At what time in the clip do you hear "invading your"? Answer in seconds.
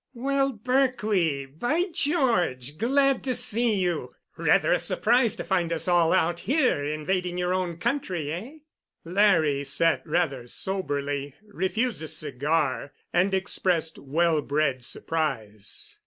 6.83-7.53